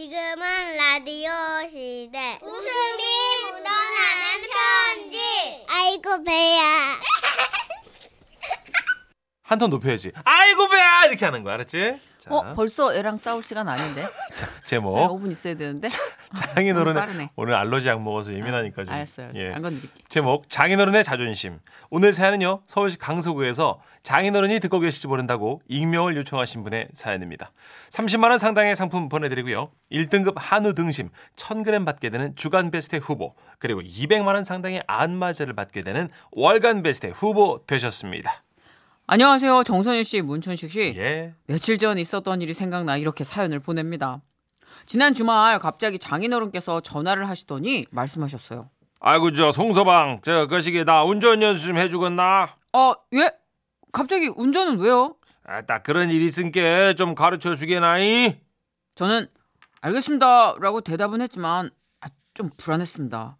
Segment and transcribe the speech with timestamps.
[0.00, 1.30] 지금은 라디오
[1.70, 2.38] 시대.
[2.42, 3.02] 웃음이
[3.46, 5.18] 묻어나는 편지.
[5.70, 6.60] 아이고, 배야.
[9.42, 10.12] 한 톤 높여야지.
[10.22, 11.98] 아이고 배야 이렇게 하는 거 알았지?
[12.20, 14.02] 자, 어, 벌써 애랑 싸울 시간 아닌데?
[14.36, 15.88] 자, 네, 제목 5분 있어야 되는데.
[16.54, 17.30] 장인어른의 빠르네.
[17.36, 18.92] 오늘 알러지 약 먹어서 예민하니까 좀.
[18.92, 19.26] 알았어요.
[19.26, 19.42] 알았어요.
[19.44, 19.52] 예.
[19.52, 20.02] 안 건드릴게.
[20.08, 21.60] 제목 장인어른의 자존심.
[21.90, 27.52] 오늘 사연은요 서울시 강서구에서 장인어른이 듣고 계실지 모른다고 익명을 요청하신 분의 사연입니다.
[27.90, 29.70] 30만 원 상당의 상품 보내드리고요.
[29.92, 35.82] 1등급 한우 등심 1,000g 받게 되는 주간 베스트 후보 그리고 200만 원 상당의 안마자를 받게
[35.82, 38.42] 되는 월간 베스트 후보 되셨습니다.
[39.08, 39.62] 안녕하세요.
[39.62, 40.94] 정선일 씨, 문천식 씨.
[40.96, 41.32] 예.
[41.46, 44.20] 며칠 전 있었던 일이 생각나 이렇게 사연을 보냅니다.
[44.84, 48.68] 지난 주말 갑자기 장인어른께서 전화를 하시더니 말씀하셨어요.
[49.00, 52.48] 아이고 저 송서방 저 거시기 나 운전 연수 좀 해주겠나?
[52.72, 53.30] 어, 예?
[53.92, 55.16] 갑자기 운전은 왜요?
[55.44, 58.36] 아딱 그런 일이 있으니까 좀 가르쳐 주게나이.
[58.94, 59.28] 저는
[59.80, 60.56] 알겠습니다.
[60.58, 63.36] 라고 대답은 했지만 아, 좀 불안했습니다.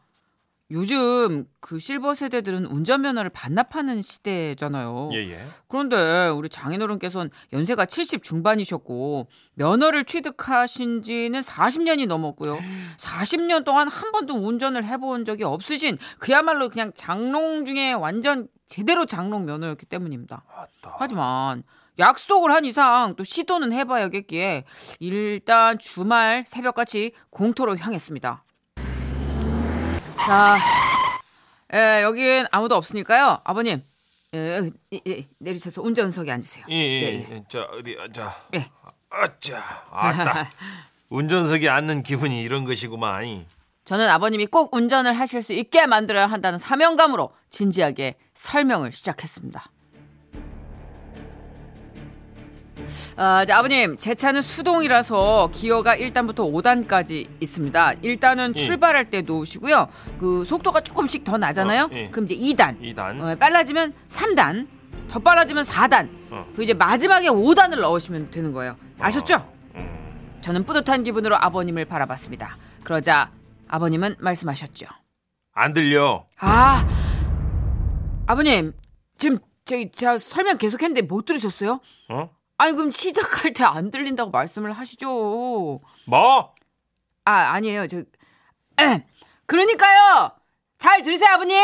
[0.73, 5.11] 요즘 그 실버 세대들은 운전면허를 반납하는 시대잖아요.
[5.13, 5.39] 예 예.
[5.69, 12.59] 그런데 우리 장인어른께서는 연세가 70 중반이셨고 면허를 취득하신 지는 40년이 넘었고요.
[12.99, 19.45] 40년 동안 한 번도 운전을 해본 적이 없으신 그야말로 그냥 장롱 중에 완전 제대로 장롱
[19.45, 20.43] 면허였기 때문입니다.
[20.99, 21.63] 하지만
[21.99, 24.65] 약속을 한 이상 또 시도는 해봐야겠기에
[24.99, 28.43] 일단 주말 새벽같이 공터로 향했습니다.
[30.25, 30.59] 자,
[31.73, 33.41] 에, 여긴 아무도 없으니까요.
[33.45, 33.83] 아버님,
[34.35, 36.65] 에, 이- 이- 내리셔서 운전석에 앉으세요.
[36.71, 37.45] 예, 예, 예, 예.
[37.49, 38.35] 자, 어디, 자.
[38.55, 38.67] 예.
[39.11, 40.51] 아짜, 아따.
[41.09, 43.47] 운전석에 앉는 기분이 이런 것이구만.
[43.85, 49.65] 저는 아버님이 꼭 운전을 하실 수 있게 만들어야 한다는 사명감으로 진지하게 설명을 시작했습니다.
[53.19, 57.95] 아, 아버님, 제 차는 수동이라서 기어가 1단부터 5단까지 있습니다.
[57.95, 58.53] 1단은 예.
[58.65, 59.89] 출발할 때 놓으시고요.
[60.19, 61.85] 그 속도가 조금씩 더 나잖아요.
[61.85, 62.11] 어, 예.
[62.11, 62.79] 그럼 이제 2단.
[62.79, 63.21] 2단.
[63.23, 64.69] 어, 빨라지면 3단,
[65.09, 66.47] 더 빨라지면 4단, 어.
[66.55, 68.77] 그 이제 마지막에 5단을 넣으시면 되는 거예요.
[68.99, 69.51] 아셨죠?
[69.77, 70.39] 음.
[70.43, 72.59] 저는 뿌듯한 기분으로 아버님을 바라봤습니다.
[72.85, 73.31] 그러자
[73.69, 74.87] 아버님은 말씀하셨죠.
[75.55, 76.27] 안 들려.
[76.39, 76.87] 아,
[78.27, 78.75] 아버님,
[79.17, 81.81] 지금 저기 제가 설명 계속했는데 못 들으셨어요?
[82.11, 82.36] 어?
[82.59, 85.81] 아니 그럼 시작할 때 안 들린다고 말씀을 하시죠.
[86.07, 86.55] 뭐?
[87.25, 87.87] 아 아니에요.
[87.87, 87.99] 저
[88.81, 89.07] 에,
[89.47, 90.31] 그러니까요.
[90.79, 91.57] 잘 들으세요, 아버님.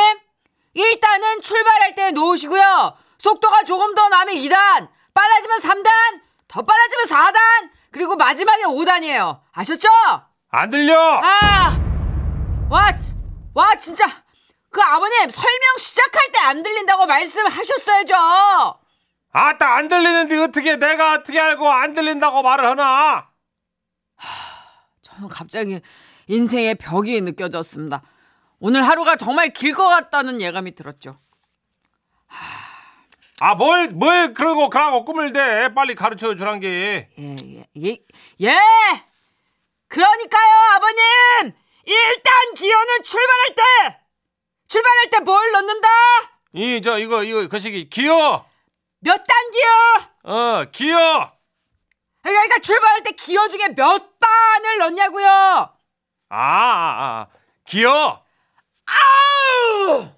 [0.75, 2.97] 일단은 출발할 때 놓으시고요.
[3.19, 5.89] 속도가 조금 더 나면 2단, 빨라지면 3단,
[6.49, 9.41] 더 빨라지면 4단, 그리고 마지막에 5단이에요.
[9.53, 9.89] 아셨죠?
[10.51, 11.21] 안 들려.
[11.23, 11.79] 아!
[12.71, 13.15] 와, 지-
[13.55, 14.07] 와 진짜
[14.71, 18.15] 그 아버님 설명 시작할 때 안 들린다고 말씀하셨어야죠.
[19.33, 23.31] 아따, 안 들리는데 어떻게 내가 어떻게 알고 안 들린다고 말을 하나?
[25.03, 25.81] 저는 갑자기
[26.29, 28.03] 인생의 벽이 느껴졌습니다.
[28.61, 31.19] 오늘 하루가 정말 길 것 같다는 예감이 들었죠.
[33.41, 35.73] 아, 뭘, 뭘 그러고 그러고 꿈을 대.
[35.75, 37.09] 빨리 가르쳐 주란 게.
[37.19, 37.99] 예, 예, 예,
[38.43, 38.59] 예!
[39.89, 41.53] 그러니까요, 아버님!
[41.85, 43.63] 일단 기어는 출발할 때!
[44.69, 45.89] 출발할 때 뭘 넣는다?
[46.53, 48.47] 이, 저, 이거, 이거, 거시기, 기어!
[49.05, 50.33] 몇 단 기어?
[50.33, 51.33] 어, 기어!
[52.23, 55.27] 그러니까 출발할 때 기어 중에 몇 단을 넣냐고요?
[55.29, 55.71] 아,
[56.31, 57.27] 아, 아.
[57.65, 58.25] 기어!
[58.87, 60.09] 아우!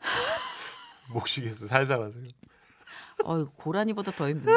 [1.12, 2.24] 목 쉬겠어, 살살 하세요.
[3.24, 4.54] 어이, 고라니보다 더 힘드네.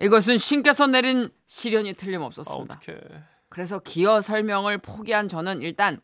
[0.00, 2.74] 이것은 신께서 내린 시련이 틀림없었습니다.
[2.74, 2.98] 어떡해.
[3.48, 6.00] 그래서 기어 설명을 포기한 저는 일단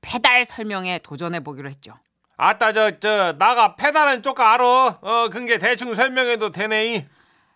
[0.00, 1.98] 페달 설명에 도전해 보기로 했죠.
[2.36, 4.64] 아따, 저, 저, 나가 페달은 조금 알아.
[5.00, 7.06] 어, 그게 대충 설명해도 되네.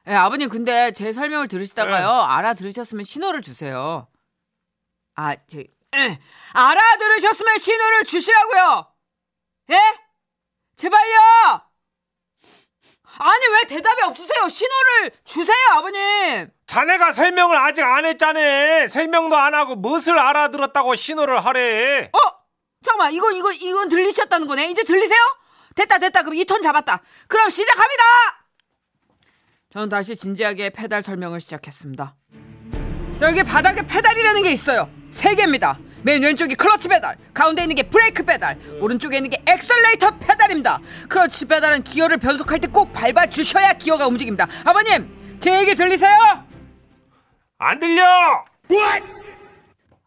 [0.08, 4.08] 예, 아버님 근데 제 설명을 들으시다가요 알아들으셨으면 신호를 주세요.
[5.16, 6.18] 아, 제 에,
[6.52, 8.86] 알아들으셨으면 신호를 주시라고요.
[9.70, 9.76] 예?
[10.76, 11.60] 제발요.
[13.20, 14.48] 아니 왜 대답이 없으세요?
[14.48, 16.48] 신호를 주세요, 아버님.
[16.66, 18.86] 자네가 설명을 아직 안 했잖아.
[18.86, 22.10] 설명도 안 하고 무엇을 알아들었다고 신호를 하래.
[22.12, 22.37] 어?
[22.82, 24.70] 잠깐만, 이건 이거 이건 들리셨다는 거네.
[24.70, 25.18] 이제 들리세요?
[25.74, 26.22] 됐다, 됐다.
[26.22, 27.00] 그럼 이 톤 잡았다.
[27.26, 28.02] 그럼 시작합니다.
[29.70, 32.14] 저는 다시 진지하게 페달 설명을 시작했습니다.
[33.20, 34.90] 자, 여기 바닥에 페달이라는 게 있어요.
[35.10, 35.78] 세 개입니다.
[36.02, 40.78] 맨 왼쪽이 클러치 페달, 가운데 있는 게 브레이크 페달, 오른쪽에 있는 게 엑셀레이터 페달입니다.
[41.08, 44.46] 클러치 페달은 기어를 변속할 때 꼭 밟아 주셔야 기어가 움직입니다.
[44.64, 46.44] 아버님, 제 얘기 들리세요?
[47.58, 48.44] 안 들려!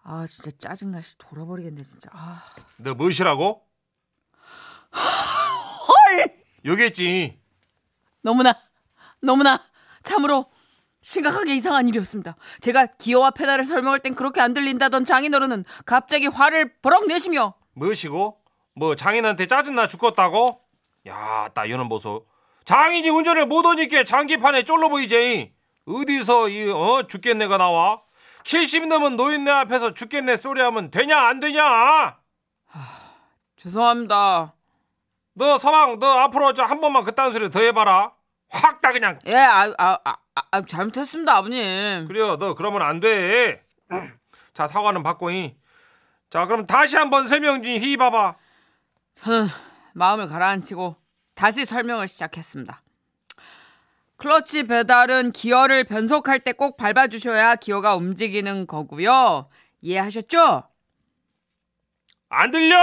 [0.03, 1.01] 아, 진짜 짜증나.
[1.01, 2.09] 씨, 돌아버리겠네, 진짜.
[2.13, 2.43] 아.
[2.77, 3.61] 너 무엇이라고?
[4.93, 6.33] 헐!
[6.65, 7.39] 요겠지.
[8.21, 8.53] 너무나
[9.21, 9.61] 너무나
[10.03, 10.45] 참으로
[11.01, 12.35] 심각하게 이상한 일이었습니다.
[12.61, 18.37] 제가 기어와 페달을 설명할 땐 그렇게 안 들린다던 장인어른은 갑자기 화를 버럭 내시며 뭐시고?
[18.75, 20.61] 뭐 장인한테 짜증나 죽겠다고?
[21.07, 22.25] 야, 따 이는 보소.
[22.65, 25.53] 장인이 운전을 못하니까 장기판에 쫄러 보이지.
[25.87, 28.01] 어디서 이 어 죽겠네가 나와?
[28.43, 32.17] 70 넘은 노인네 앞에서 죽겠네 소리하면 되냐 안 되냐?
[33.57, 34.53] 죄송합니다.
[35.33, 38.13] 너 서방 너 앞으로 저 한 번만 그딴 소리 더 해봐라.
[38.49, 39.19] 확 다 그냥.
[39.27, 40.15] 예, 아, 아, 아,
[40.51, 42.07] 아, 잘못했습니다, 아버님.
[42.07, 42.37] 그래요.
[42.37, 43.63] 너 그러면 안 돼.
[44.53, 45.55] 자 사과는 받고이.
[46.29, 48.35] 자 그럼 다시 한번 설명 좀 해봐봐.
[49.13, 49.47] 저는
[49.93, 50.95] 마음을 가라앉히고
[51.35, 52.81] 다시 설명을 시작했습니다.
[54.21, 59.49] 클러치 페달은 기어를 변속할 때 꼭 밟아주셔야 기어가 움직이는 거고요.
[59.81, 60.63] 이해하셨죠?
[62.29, 62.77] 안 들려?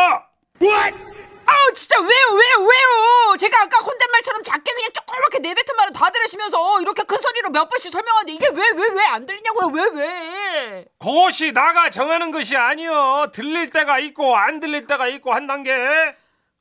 [1.50, 6.80] 아우 진짜 왜요 왜요 왜요 제가 아까 혼잣말처럼 작게 그냥 조그맣게 내뱉은 말을 다 들으시면서
[6.82, 10.84] 이렇게 큰 소리로 몇 번씩 설명하는데 이게 왜 왜 왜 안 들리냐고요 왜 왜?
[10.98, 13.30] 그것이 나가 정하는 것이 아니여.
[13.32, 15.72] 들릴 때가 있고 안 들릴 때가 있고 한단 게.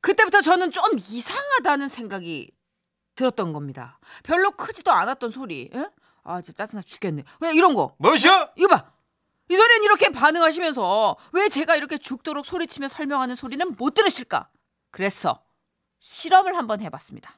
[0.02, 2.52] 그때부터 저는 좀 이상하다는 생각이
[3.18, 4.00] 들었던 겁니다.
[4.24, 5.70] 별로 크지도 않았던 소리.
[5.74, 5.86] 에?
[6.24, 7.24] 아 진짜 짜증나 죽겠네.
[7.42, 7.96] 왜 이런 거?
[7.98, 8.52] 뭐시여?
[8.56, 8.92] 이거 봐.
[9.50, 14.50] 이 소리는 이렇게 반응하시면서 왜 제가 이렇게 죽도록 소리치며 설명하는 소리는 못 들으실까?
[14.92, 15.42] 그래서
[16.00, 17.38] 실험을 한번 해봤습니다.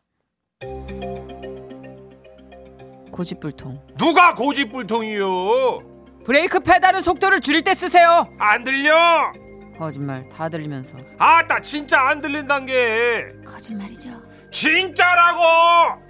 [3.11, 3.95] 고집불통.
[3.97, 6.23] 누가 고집불통이요?
[6.25, 8.27] 브레이크 페달은 속도를 줄일 때 쓰세요.
[8.39, 9.31] 안 들려?
[9.77, 10.97] 거짓말 다 들리면서.
[11.17, 13.23] 아따 진짜 안 들린단 게.
[13.45, 14.28] 거짓말이죠.
[14.51, 16.01] 진짜라고.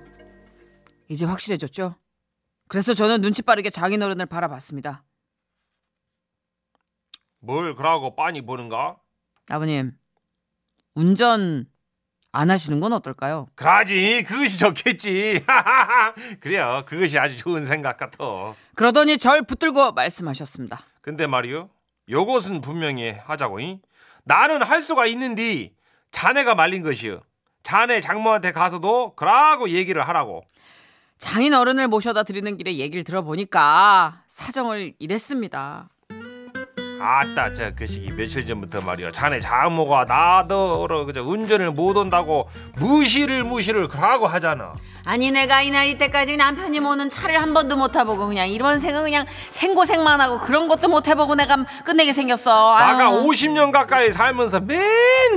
[1.07, 1.95] 이제 확실해졌죠?
[2.67, 5.03] 그래서 저는 눈치 빠르게 장인어른을 바라봤습니다.
[7.39, 8.97] 뭘 그러고 빤히 보는가?
[9.49, 9.91] 아버님,
[10.93, 11.65] 운전
[12.31, 13.47] 안 하시는 건 어떨까요?
[13.55, 15.43] 그러지 그것이 좋겠지.
[16.41, 18.53] 그래요 그것이 아주 좋은 생각 같아.
[18.75, 20.83] 그러더니 절 붙들고 말씀하셨습니다.
[21.01, 21.69] 근데 말이요.
[22.07, 23.59] 요것은 분명히 하자고.
[23.61, 23.81] 잉?
[24.25, 25.73] 나는 할 수가 있는데
[26.11, 27.21] 자네가 말린 것이요.
[27.69, 30.43] 자네 장모한테 가서도 그러고 얘기를 하라고.
[31.19, 35.87] 장인 어른을 모셔다 드리는 길에 얘기를 들어보니까 사정을 이랬습니다.
[37.01, 43.43] 아따 저 그 시기 며칠 전부터 말이야 자네 장모가 나더러 그저 운전을 못 온다고 무시를
[43.43, 44.73] 무시를 그러고 하잖아
[45.05, 49.25] 아니 내가 이날 이때까지 남편이 모는 차를 한 번도 못 타보고 그냥 이런 생은 그냥
[49.49, 52.75] 생고생만 하고 그런 것도 못 해보고 내가 끝내게 생겼어.
[52.75, 52.97] 아유.
[52.97, 54.79] 나가 50년 가까이 살면서 맨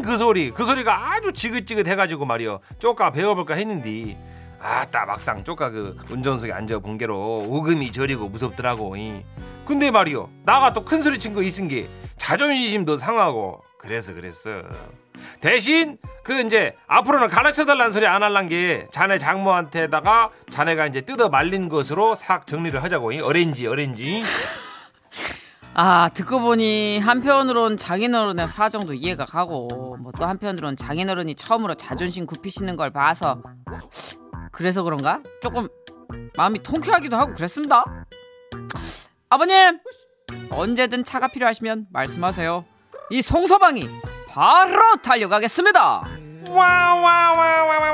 [0.03, 4.17] 그 소리 그 소리가 아주 지긋지긋 해가지고 말이야 쪼까 배워볼까 했는데
[4.63, 9.23] 아따 막상 쪼까 그 운전석에 앉아 본 게로 오금이 저리고 무섭더라고 이.
[9.67, 11.89] 근데 말이요 나가 또 큰 소리 친 거 있은 게
[12.19, 14.51] 자존심도 상하고 그래서 그랬어
[15.41, 21.29] 대신 그 이제 앞으로는 가르쳐 달라는 소리 안 할란 게 자네 장모한테다가 자네가 이제 뜯어
[21.29, 23.21] 말린 것으로 싹 정리를 하자고 이.
[23.21, 24.23] 어렌지 어렌지
[25.75, 32.77] 아 듣고 보니 한편으론 장인어른의 사정도 이해가 가고 뭐 또 한편으론 장인어른이 처음으로 자존심 굽히시는
[32.77, 33.43] 걸 봐서
[34.53, 35.67] 그래서 그런가 조금
[36.37, 37.85] 마음이 통쾌하기도 하고 그랬습니다.
[39.29, 39.81] 아버님
[40.51, 42.65] 언제든 차가 필요하시면 말씀하세요.
[43.11, 43.89] 이 송서방이
[44.29, 46.03] 바로 달려가겠습니다.
[46.49, 47.93] 와와와와와와와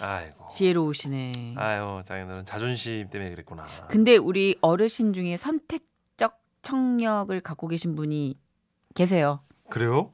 [0.00, 1.54] 아이고 지혜로우시네.
[1.56, 8.36] 아유 자기들은 자존심 때문에 그랬구나 근데 우리 어르신 중에 선택적 청력을 갖고 계신 분이
[8.94, 9.40] 계세요.
[9.70, 10.12] 그래요?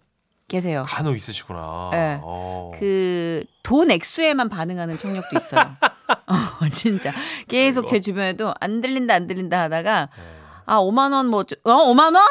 [0.49, 0.85] 계세요.
[0.87, 2.21] 간혹 있으시구나 네.
[2.23, 2.73] 어.
[2.78, 5.61] 그돈 액수에만 반응하는 청력도 있어요.
[6.26, 7.12] 어, 진짜
[7.49, 10.23] 계속 제 주변에도 안 들린다 안 들린다 하다가 네.
[10.64, 12.26] 아 5만 원뭐 어 5만 원?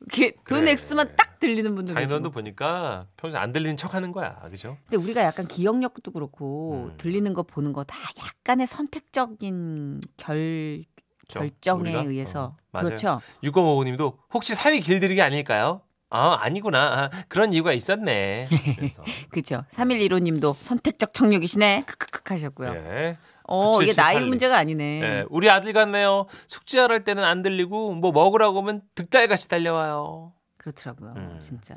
[0.00, 0.70] 이렇게 돈 그래.
[0.72, 2.30] 액수만 딱 들리는 분들 계시고.
[2.30, 4.76] 보니까 평소에 안 들리는 척 하는 거야 그죠?
[4.88, 6.94] 근데 우리가 약간 기억력도 그렇고 음.
[6.98, 10.82] 들리는 거 보는 거 다 약간의 선택적인 결
[11.28, 12.02] 결정에 우리가?
[12.02, 12.80] 의해서 어.
[12.80, 13.20] 그렇죠.
[13.42, 15.82] 6055님도 혹시 사위 길들이기 아닐까요?
[16.10, 18.46] 아 아니구나 아, 그런 이유가 있었네
[18.76, 19.64] 그래서 그렇죠.
[19.70, 21.84] 3115 님도 선택적 청력이시네.
[21.86, 22.74] 크크크 하셨고요.
[22.74, 23.18] 예.
[23.50, 24.28] 어, 이게 나이 9778 님.
[24.28, 25.00] 문제가 아니네.
[25.02, 31.12] 예, 우리 아들 같네요 숙제하러 할 때는 안 들리고 뭐 먹으라고 하면 득달같이 달려와요 그렇더라고요.
[31.16, 31.38] 음.
[31.40, 31.74] 진짜.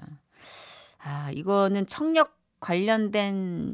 [1.03, 3.73] 아, 이거는 청력 관련된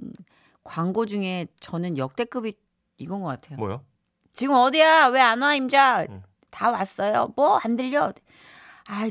[0.63, 2.53] 광고 중에 저는 역대급이
[2.97, 3.57] 이건 것 같아요.
[3.57, 3.83] 뭐요?
[4.33, 5.07] 지금 어디야?
[5.07, 6.05] 왜 안 와, 임자?
[6.09, 6.23] 음.
[6.51, 7.33] 다 왔어요.
[7.35, 8.11] 뭐 안 들려?
[8.87, 9.09] 아,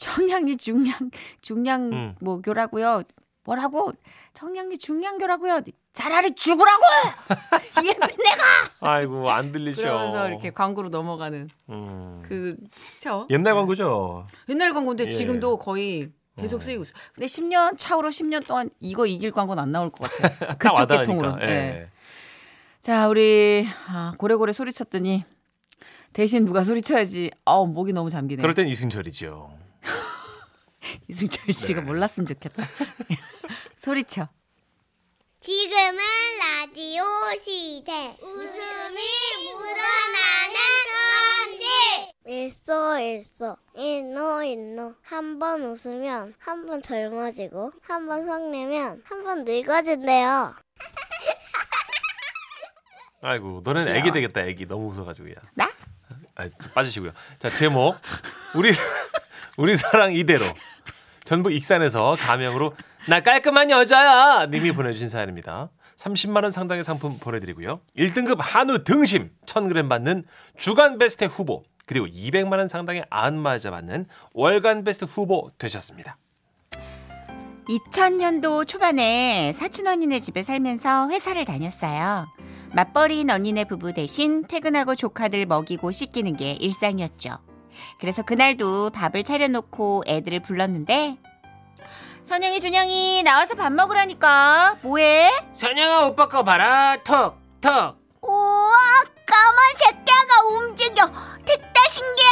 [0.00, 1.10] 청량리 중량
[1.42, 2.14] 중량 음.
[2.20, 3.02] 뭐 교라고요.
[3.44, 3.92] 뭐라고?
[4.32, 5.60] 청량리 중량교라고요.
[5.92, 6.82] 차라리 죽으라고.
[7.80, 8.44] 이게 왜 내가
[8.80, 12.22] 아이고 안 들리죠 그러면서 이렇게 광고로 넘어가는 음.
[12.26, 13.26] 그쵸?
[13.30, 15.10] 옛날 광고죠 옛날 광고인데 예.
[15.10, 16.60] 지금도 거의 계속 어.
[16.60, 16.92] 쓰이고 있어.
[17.14, 20.56] 근데 10년 차후로 10년 동안 이거 이길 광고는 안 나올 것 같아요.
[20.56, 20.88] 딱 그쪽.
[20.88, 21.36] 계통으로.
[21.42, 21.46] 예.
[21.46, 21.88] 예.
[22.80, 25.24] 자, 우리 아, 고래고래 소리쳤더니
[26.14, 27.30] 대신 누가 소리쳐야지.
[27.44, 28.40] 아우, 목이 너무 잠기네.
[28.40, 29.50] 그럴 땐 이승철이죠.
[31.08, 31.86] 이승철 씨가 네.
[31.86, 32.62] 몰랐으면 좋겠다.
[33.78, 34.28] 소리쳐.
[35.40, 35.98] 지금은
[36.38, 37.02] 라디오
[37.42, 38.16] 시대.
[38.20, 40.54] 웃음이 묻어나는
[41.56, 42.10] 편지.
[42.26, 49.44] 일소 일소 일노 일노 한 번 웃으면 한 번 젊어지고 한 번 성내면 한 번
[49.44, 50.54] 늙어진대요.
[53.22, 53.88] 아이고, 너는.
[53.96, 54.66] 애기 되겠다, 애기.
[54.66, 55.34] 너무 웃어가지고, 야.
[55.54, 55.70] 나?
[56.36, 57.12] 아, 좀 빠지시고요.
[57.38, 57.96] 자, 제목.
[58.54, 58.70] 우리,
[59.60, 60.46] 우리 사랑 이대로.
[61.24, 62.72] 전북 익산에서 가명으로
[63.06, 64.46] 나 깔끔한 여자야!
[64.46, 65.68] 님이 보내주신 사연입니다.
[65.98, 67.80] 30만 원 상당의 상품 보내드리고요.
[67.94, 70.24] 1등급 한우 등심 1000g 받는
[70.56, 76.16] 주간 베스트 후보, 그리고 200만 원 상당의 안마자 받는 월간 베스트 후보 되셨습니다.
[77.68, 82.28] 2000년도 초반에 사촌 언니네 집에 살면서 회사를 다녔어요.
[82.72, 87.49] 맞벌이인 언니네 부부 대신 퇴근하고 조카들 먹이고 씻기는 게 일상이었죠.
[87.98, 91.18] 그래서 그날도 밥을 차려놓고 애들을 불렀는데
[92.24, 94.76] 선영이 준영이 나와서 밥 먹으라니까.
[94.82, 95.30] 뭐해?
[95.52, 96.96] 선영아 오빠 거 봐라.
[97.02, 97.96] 턱 턱.
[98.22, 98.70] 우와
[99.26, 101.06] 까만 새끼가 움직여.
[101.44, 102.30] 됐다 신기해.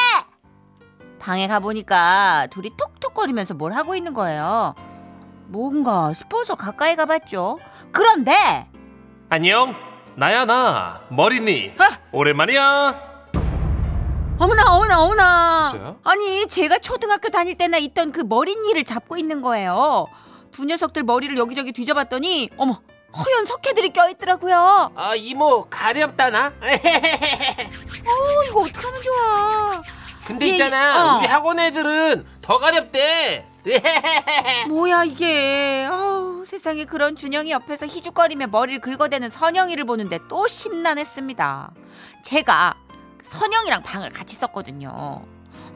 [1.18, 4.74] 방에 가보니까 둘이 톡톡거리면서 뭘 하고 있는 거예요?
[5.46, 7.58] 뭔가 싶어서 가까이 가봤죠.
[7.90, 8.68] 그런데!
[9.30, 9.74] 안녕.
[10.16, 11.02] 나야 나.
[11.10, 11.74] 머리니.
[12.12, 13.07] 오랜만이야
[14.38, 15.68] 어머나 어머나 어머나.
[15.72, 15.96] 진짜요?
[16.04, 20.06] 아니 제가 초등학교 다닐 때나 있던 그 머리니를 잡고 있는 거예요.
[20.52, 22.80] 두 녀석들 머리를 여기저기 뒤져봤더니 어머
[23.16, 24.92] 허연 석회들이 껴있더라고요.
[24.94, 26.52] 아 이모 가렵다나?
[26.62, 29.82] 어 이거 어떡하면 좋아.
[30.24, 31.18] 근데 예, 있잖아 어.
[31.18, 33.44] 우리 학원 애들은 더 가렵대.
[34.68, 35.86] 뭐야 이게.
[35.90, 41.70] 아우, 세상에 그런 준영이 옆에서 희죽거리며 머리를 긁어대는 선영이를 보는데 또 심란했습니다.
[42.24, 42.74] 제가
[43.28, 45.22] 선영이랑 방을 같이 썼거든요.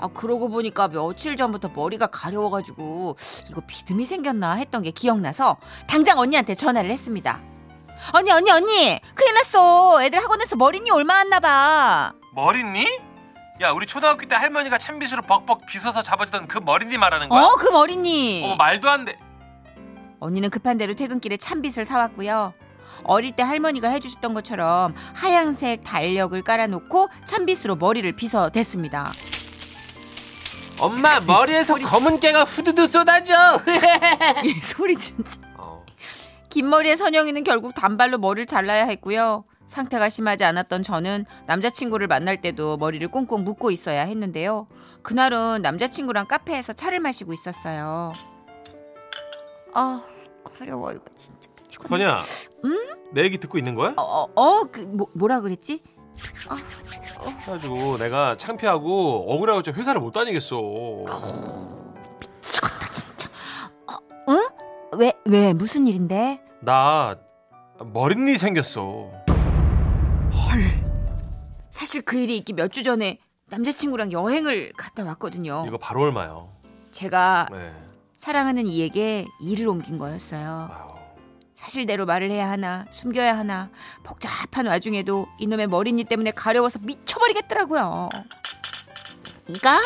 [0.00, 3.16] 아 그러고 보니까 며칠 전부터 머리가 가려워가지고
[3.50, 7.40] 이거 비듬이 생겼나 했던 게 기억나서 당장 언니한테 전화를 했습니다.
[8.12, 8.98] 언니 언니 언니!
[9.14, 10.02] 큰일 났어.
[10.02, 12.12] 애들 학원에서 머리니 올마왔나 봐.
[12.34, 12.84] 머리니?
[13.60, 18.42] 야 우리 초등학교 때 할머니가 찬빗으로 벅벅 빗어서 잡아주던 그 머리니 말하는 어그 머리니.
[18.44, 19.18] 어머 말도 안 돼.
[20.18, 22.54] 언니는 급한 대로 퇴근길에 찬빗을 사왔고요.
[23.04, 29.12] 어릴 때 할머니가 해주셨던 것처럼 하얀색 달력을 깔아놓고 찬빗으로 머리를 빗어 댔습니다.
[30.80, 33.34] 엄마 머리에서 검은 깨가 후두두 쏟아져
[34.74, 35.40] 소리 진짜.
[35.56, 35.84] 어.
[36.48, 39.44] 긴 머리의 선영이는 결국 단발로 머리를 잘라야 했고요.
[39.68, 44.66] 상태가 심하지 않았던 저는 남자친구를 만날 때도 머리를 꽁꽁 묶고 있어야 했는데요.
[45.02, 48.12] 그날은 남자친구랑 카페에서 차를 마시고 있었어요.
[49.72, 50.02] 아,
[50.58, 51.41] 가려워 이거 진짜.
[51.78, 52.04] 미치겠네.
[52.04, 52.22] 선야.
[53.12, 53.94] 내 얘기 듣고 있는 거야?
[53.96, 55.82] 어, 어, 어, 그 뭐, 뭐라 그랬지?
[57.44, 60.56] 그래가지고 내가 창피하고 억울하고 진짜 회사를 못 다니겠어.
[62.20, 63.28] 미치겠다 진짜.
[63.88, 63.98] 어,
[64.30, 64.48] 응?
[64.98, 66.40] 왜, 왜 무슨 일인데?
[66.60, 67.16] 나
[67.80, 69.10] 머리니 생겼어.
[71.70, 75.64] 사실 그 일이 있기 몇 주 전에 남자친구랑 여행을 갔다 왔거든요.
[75.66, 76.48] 이거 바로 얼마요?
[76.92, 77.72] 제가 네.
[78.14, 80.70] 사랑하는 이에게 일을 옮긴 거였어요.
[80.72, 80.92] 아우.
[81.66, 83.70] 사실대로 말을 해야 하나 숨겨야 하나
[84.02, 88.08] 복잡한 와중에도 이놈의 머리니 때문에 가려워서 미쳐버리겠더라고요.
[89.48, 89.76] 이가?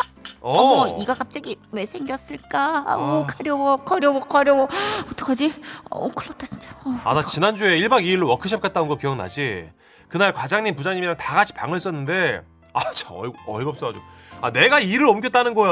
[0.41, 0.53] 어.
[0.53, 2.85] 어머 이가 갑자기 왜 생겼을까?
[2.87, 3.27] 아우 아.
[3.27, 4.69] 가려워 가려워 가려워
[5.11, 5.53] 어떡하지?
[5.91, 6.71] 어 큰일 났다 진짜.
[6.85, 9.69] 어, 아나 지난주에 1박 2일로 워크숍 갔다 온 거 기억나지?
[10.09, 12.43] 그날 과장님 부장님이랑 다 같이 방을 썼는데
[12.73, 13.17] 아참
[13.47, 14.03] 어이가 없어가지고
[14.41, 15.71] 아 내가 일을 옮겼다는 거야.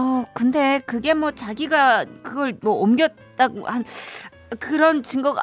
[0.00, 3.84] 어, 근데 그게 뭐 자기가 그걸 뭐 옮겼다고 한
[4.58, 5.42] 그런 증거가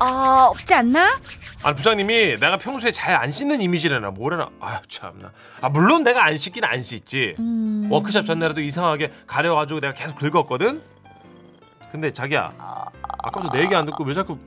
[0.00, 1.18] 아 없지 않나?
[1.62, 6.36] 아니 부장님이 내가 평소에 잘 안 씻는 이미지래나 뭐래나 아유 참나 아 물론 내가 안
[6.36, 7.88] 씻긴 안 씻지 음.
[7.90, 10.82] 워크숍 전날에도 이상하게 가려가지고 내가 계속 긁었거든
[11.90, 12.52] 근데 자기야
[13.24, 14.38] 아까부터 내 얘기 안 듣고 왜 자꾸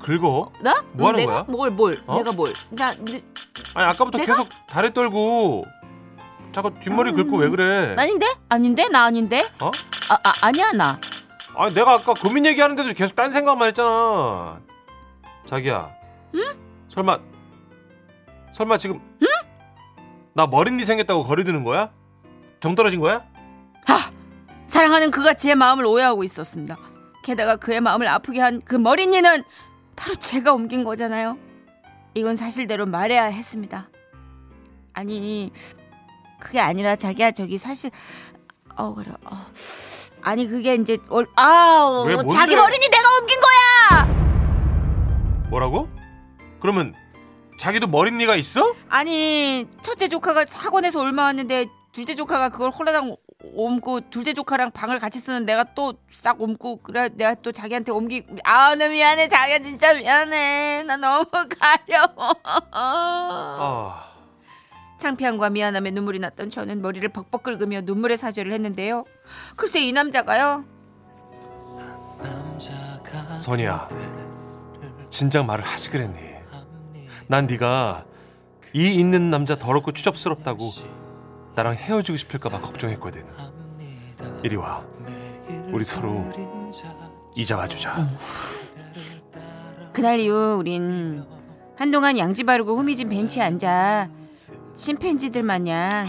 [0.00, 0.84] 긁어 나?
[0.92, 1.32] 뭐 하는 내가?
[1.32, 1.44] 거야?
[1.48, 2.02] 뭘 뭘?
[2.06, 2.18] 어?
[2.18, 2.52] 내가 뭘?
[2.70, 3.20] 나 네,
[3.74, 4.36] 아니 아까부터 내가?
[4.36, 5.64] 계속 다리 떨고
[6.52, 8.26] 자꾸 뒷머리 긁고 왜 그래 아닌데?
[8.48, 8.86] 아닌데?
[8.88, 9.44] 나 아닌데?
[9.58, 9.70] 어?
[10.10, 11.00] 아, 아 아니야 나.
[11.56, 14.60] 아니 내가 아까 고민 얘기하는데도 계속 딴 생각만 했잖아
[15.46, 15.90] 자기야
[16.34, 16.44] 응?
[16.88, 17.18] 설마
[18.52, 19.28] 설마 지금 응?
[20.34, 21.90] 나 머리니 생겼다고 거리드는 거야?
[22.60, 23.24] 정 떨어진 거야?
[23.86, 24.10] 하!
[24.66, 26.76] 사랑하는 그가 제 마음을 오해하고 있었습니다.
[27.22, 29.44] 게다가 그의 마음을 아프게 한 그 머리니는
[29.94, 31.38] 바로 제가 옮긴 거잖아요.
[32.14, 33.88] 이건 사실대로 말해야 했습니다.
[34.92, 35.52] 아니
[36.40, 37.90] 그게 아니라 자기야 저기 사실
[38.76, 39.36] 어 그래 어.
[40.24, 42.32] 아니 그게 이제 올- 아우 왜, 뭔데?
[42.34, 44.04] 자기 머리니 내가 옮긴 거야.
[45.50, 45.88] 뭐라고?
[46.60, 46.94] 그러면
[47.58, 48.74] 자기도 머리니가 있어?
[48.88, 53.16] 아니 첫째 조카가 학원에서 얼마 왔는데 둘째 조카가 그걸 홀라당
[53.54, 58.24] 옮고 둘째 조카랑 방을 같이 쓰는 내가 또 싹 옮고 그래 내가 또 자기한테 옮기
[58.42, 61.26] 아 나 미안해 자기야 진짜 미안해 나 너무
[61.60, 62.34] 가려워
[62.72, 64.02] 아,
[65.04, 69.04] 창피함과 미안함에 눈물이 났던 저는 머리를 벅벅 긁으며 눈물의 사죄를 했는데요
[69.54, 70.64] 글쎄 이 남자가요
[73.38, 73.88] 선이야.
[75.10, 76.18] 진작 말을 하지 그랬니?
[77.26, 78.04] 난 네가
[78.72, 80.70] 이 있는 남자 더럽고 추접스럽다고
[81.54, 83.26] 나랑 헤어지고 싶을까봐 걱정했거든.
[84.42, 84.82] 이리 와.
[85.70, 86.32] 우리 서로
[87.36, 88.08] 잊어봐주자.
[89.92, 91.24] 그날 이후 우린
[91.76, 94.08] 한동안 양지 바르고 후미진 벤치에 앉아
[94.74, 96.08] 침팬지들 마냥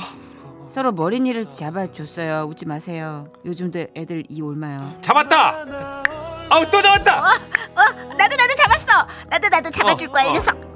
[0.68, 2.46] 서로 머리니를 잡아줬어요.
[2.50, 3.28] 웃지 마세요.
[3.46, 4.94] 요즘도 애들 이 올마요.
[5.02, 5.56] 잡았다.
[6.50, 7.22] 아우 또 잡았다.
[8.18, 9.08] 나도 나도 잡았어.
[9.30, 10.24] 나도 나도 잡아줄 어, 거야.
[10.26, 10.30] 어.
[10.30, 10.76] 이 녀석.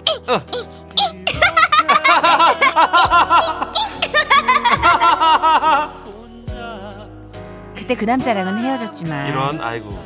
[7.76, 9.98] 그때 그 남자랑은 헤어졌지만 이런 아이고.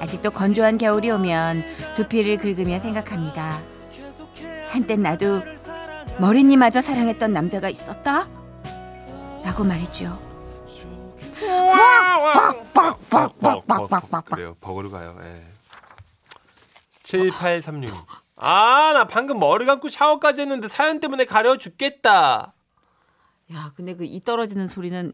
[0.00, 1.62] 아직도 건조한 겨울이 오면
[1.96, 3.60] 두피를 긁으며 생각합니다.
[4.70, 5.42] 한때 나도
[6.18, 8.28] 머리니마저 사랑했던 남자가 있었다?
[9.44, 10.18] 라고 말이죠.
[12.34, 14.56] 빡빡빡빡빡빡 그래요.
[14.60, 15.16] 버거로 가요.
[15.22, 15.42] 예.
[17.04, 17.94] 7836.
[18.36, 22.52] 아, 나 방금 머리 감고 샤워까지 했는데 사연 때문에 가려워 죽겠다.
[23.52, 25.12] 야, 근데 그 이 떨어지는 소리는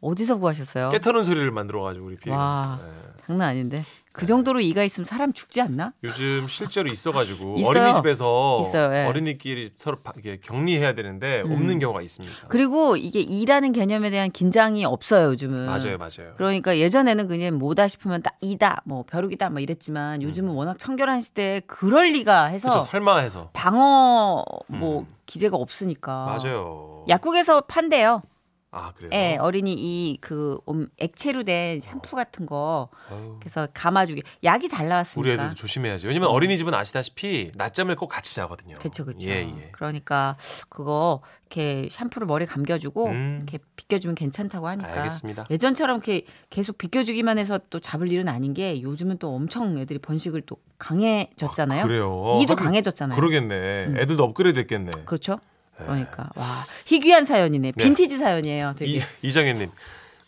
[0.00, 0.90] 어디서 구하셨어요?
[0.90, 2.36] 깨터는 소리를 만들어 가지고 우리 피디가.
[2.36, 2.78] 와.
[2.82, 3.08] 예.
[3.26, 3.82] 장난 아닌데.
[4.12, 5.92] 그 정도로 이가 있으면 사람 죽지 않나?
[6.02, 7.68] 요즘 실제로 있어가지고 있어요.
[7.68, 9.04] 어린이집에서 있어요, 예.
[9.06, 11.52] 어린이끼리 서로 바- 이렇게 격리해야 되는데 음.
[11.52, 12.46] 없는 경우가 있습니다.
[12.48, 15.66] 그리고 이게 이라는 개념에 대한 긴장이 없어요, 요즘은.
[15.66, 16.32] 맞아요, 맞아요.
[16.36, 21.60] 그러니까 예전에는 그냥 뭐다 싶으면 딱 이다, 뭐 벼룩이다, 뭐 이랬지만 요즘은 워낙 청결한 시대에
[21.66, 22.70] 그럴 리가 해서 음.
[22.70, 22.88] 그렇죠.
[22.90, 23.50] 설마 해서.
[23.52, 25.06] 방어 뭐 음.
[25.26, 26.24] 기재가 없으니까.
[26.24, 27.04] 맞아요.
[27.08, 28.22] 약국에서 판대요.
[28.70, 29.10] 아 그래요.
[29.14, 30.58] 예, 어린이 이 그
[30.98, 34.22] 액체로 된 샴푸 같은 거 아유, 그래서 감아주기.
[34.44, 35.32] 약이 잘 우리 나왔으니까.
[35.32, 36.06] 애들도 조심해야지.
[36.06, 38.76] 왜냐면 어린이집은 아시다시피 낮잠을 꼭 같이 자거든요.
[38.76, 39.26] 그렇죠, 그렇죠.
[39.28, 39.68] 예, 예.
[39.72, 40.36] 그러니까
[40.68, 43.36] 그거 이렇게 샴푸를 머리 감겨주고 음.
[43.48, 44.92] 이렇게 빗겨주면 괜찮다고 하니까.
[44.92, 45.46] 알겠습니다.
[45.50, 50.42] 예전처럼 이렇게 계속 빗겨주기만 해서 또 잡을 일은 아닌 게 요즘은 또 엄청 애들이 번식을
[50.42, 51.86] 또 강해졌잖아요.
[51.86, 52.38] 그래요.
[52.42, 53.16] 이도 강해졌잖아요.
[53.16, 53.86] 그러겠네.
[53.86, 53.96] 음.
[53.98, 54.90] 애들도 업그레이드 됐겠네.
[55.06, 55.38] 그렇죠.
[55.80, 55.84] 예.
[55.84, 56.44] 그러니까 와
[56.86, 57.72] 희귀한 사연이네.
[57.72, 57.84] 네.
[57.84, 58.74] 빈티지 사연이에요.
[58.76, 58.98] 되게.
[58.98, 59.70] 이, 이정현님.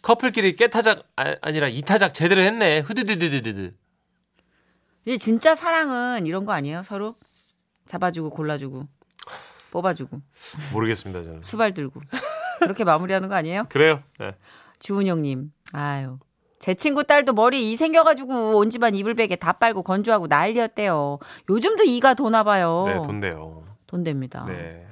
[0.02, 2.80] 커플끼리 깨타작 아, 아니라 이타작 제대로 했네.
[2.80, 3.74] 흐드드드드드.
[5.04, 6.82] 이게 진짜 사랑은 이런 거 아니에요?
[6.82, 7.16] 서로
[7.86, 8.86] 잡아주고 골라주고
[9.72, 10.20] 뽑아주고
[10.72, 11.42] 모르겠습니다 저는.
[11.42, 12.00] 수발 들고
[12.60, 13.66] 그렇게 마무리하는 거 아니에요?
[13.68, 14.02] 그래요.
[14.18, 14.34] 네.
[14.78, 16.18] 주은영님, 아유.
[16.58, 21.18] 제 친구 딸도 머리 이 생겨가지고 온 집안 이불 베개 다 빨고 건조하고 난리였대요.
[21.48, 22.84] 요즘도 이가 도나 봐요.
[22.86, 23.64] 네, 돈대요.
[23.86, 24.44] 돈 됩니다.
[24.46, 24.86] 네.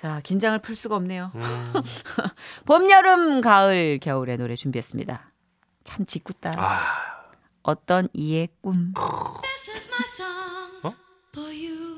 [0.00, 1.30] 자, 긴장을 풀 수가 없네요.
[1.34, 1.72] 음,
[2.64, 5.30] 봄, 여름, 가을, 겨울의 노래 준비했습니다.
[5.84, 6.52] 참 짓궂다.
[6.56, 6.78] 아,
[7.62, 8.94] 어떤 이의 꿈.
[10.82, 10.94] 어?
[11.34, 11.89] for you.